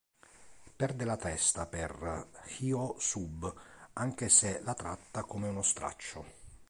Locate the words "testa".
1.15-1.67